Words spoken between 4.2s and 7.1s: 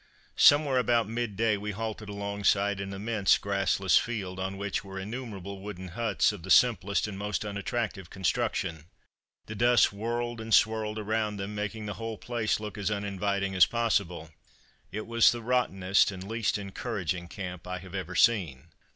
on which were innumerable wooden huts of the simplest